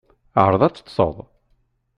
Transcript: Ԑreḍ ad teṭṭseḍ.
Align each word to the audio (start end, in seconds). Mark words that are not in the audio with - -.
Ԑreḍ 0.45 0.61
ad 0.63 0.73
teṭṭseḍ. 0.75 1.15